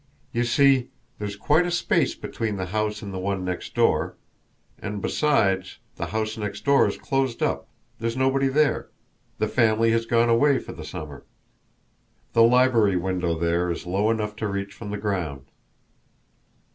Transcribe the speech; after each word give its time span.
"You 0.33 0.45
see, 0.45 0.89
there's 1.19 1.35
quite 1.35 1.67
a 1.67 1.69
space 1.69 2.15
between 2.15 2.55
the 2.57 2.65
house 2.73 3.03
and 3.03 3.13
the 3.13 3.19
one 3.19 3.45
next 3.45 3.75
door; 3.75 4.15
and, 4.79 4.99
besides, 4.99 5.77
the 5.97 6.07
house 6.07 6.37
next 6.39 6.65
door 6.65 6.87
is 6.87 6.97
closed 6.97 7.43
up, 7.43 7.67
there's 7.99 8.17
nobody 8.17 8.47
there, 8.47 8.89
the 9.37 9.47
family 9.47 9.91
has 9.91 10.07
gone 10.07 10.27
away 10.27 10.57
for 10.57 10.71
the 10.71 10.83
summer. 10.83 11.23
The 12.33 12.41
library 12.41 12.95
window 12.95 13.37
there 13.37 13.69
is 13.69 13.85
low 13.85 14.09
enough 14.09 14.35
to 14.37 14.47
reach 14.47 14.73
from 14.73 14.89
the 14.89 14.97
ground." 14.97 15.45